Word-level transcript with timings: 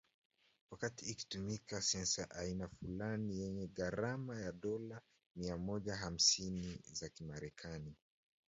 wakati 0.71 1.05
ikitumika 1.05 1.81
sensa 1.81 2.21
ya 2.21 2.31
aina 2.31 2.67
fulani 2.67 3.39
yenye 3.39 3.67
gharama 3.67 4.39
ya 4.41 4.51
dola 4.51 5.01
mia 5.35 5.57
moja 5.57 5.95
hamsini 5.95 6.79
za 6.91 7.09
kimerekani 7.09 7.93